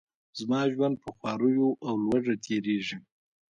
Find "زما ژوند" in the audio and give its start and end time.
0.39-0.95